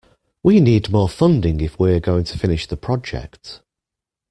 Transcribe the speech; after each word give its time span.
We 0.41 0.59
need 0.59 0.89
more 0.89 1.07
funding 1.07 1.61
if 1.61 1.77
we're 1.77 1.99
going 1.99 2.23
to 2.23 2.39
finish 2.39 2.65
the 2.65 2.75
project. 2.75 3.61